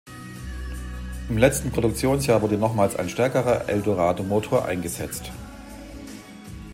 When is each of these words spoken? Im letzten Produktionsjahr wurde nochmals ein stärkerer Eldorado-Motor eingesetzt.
Im 1.29 1.37
letzten 1.37 1.69
Produktionsjahr 1.69 2.41
wurde 2.41 2.57
nochmals 2.57 2.95
ein 2.95 3.07
stärkerer 3.07 3.69
Eldorado-Motor 3.69 4.65
eingesetzt. 4.65 5.31